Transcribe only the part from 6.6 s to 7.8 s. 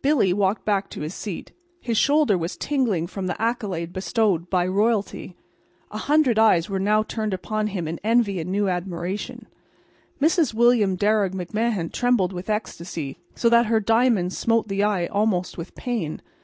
were now turned upon